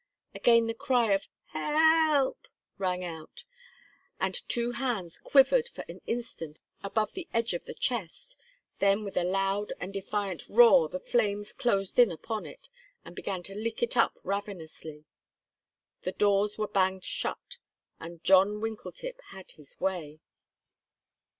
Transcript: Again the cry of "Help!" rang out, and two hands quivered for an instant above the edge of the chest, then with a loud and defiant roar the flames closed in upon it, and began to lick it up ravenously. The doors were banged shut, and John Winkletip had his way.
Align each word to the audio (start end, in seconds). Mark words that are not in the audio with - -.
Again 0.33 0.65
the 0.65 0.73
cry 0.73 1.11
of 1.13 1.27
"Help!" 1.49 2.47
rang 2.79 3.03
out, 3.05 3.43
and 4.19 4.33
two 4.49 4.71
hands 4.71 5.19
quivered 5.19 5.69
for 5.69 5.85
an 5.87 6.01
instant 6.07 6.59
above 6.81 7.11
the 7.13 7.27
edge 7.35 7.53
of 7.53 7.65
the 7.65 7.75
chest, 7.75 8.35
then 8.79 9.03
with 9.03 9.15
a 9.15 9.23
loud 9.23 9.73
and 9.79 9.93
defiant 9.93 10.47
roar 10.49 10.89
the 10.89 10.99
flames 10.99 11.53
closed 11.53 11.99
in 11.99 12.11
upon 12.11 12.47
it, 12.47 12.67
and 13.05 13.15
began 13.15 13.43
to 13.43 13.53
lick 13.53 13.83
it 13.83 13.95
up 13.95 14.17
ravenously. 14.23 15.05
The 16.01 16.13
doors 16.13 16.57
were 16.57 16.67
banged 16.67 17.03
shut, 17.03 17.59
and 17.99 18.23
John 18.23 18.59
Winkletip 18.59 19.21
had 19.29 19.51
his 19.51 19.79
way. 19.79 20.19